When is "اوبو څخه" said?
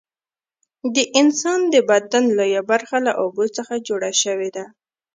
3.21-3.73